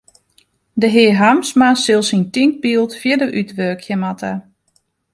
[0.73, 4.31] De hear Harmsma sil syn tinkbyld fierder útwurkje moatte.